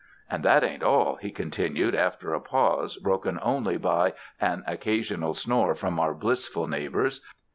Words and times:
"And 0.31 0.43
that 0.43 0.63
ain't 0.63 0.81
all," 0.81 1.17
he 1.17 1.29
continued, 1.29 1.93
after 1.93 2.33
a 2.33 2.41
pause 2.41 2.97
broken 2.97 3.37
only 3.39 3.77
by 3.77 4.15
an 4.39 4.63
occasional 4.65 5.35
snore 5.35 5.75
from 5.75 5.99
our 5.99 6.15
blissful 6.15 6.65
neighbors. 6.67 7.21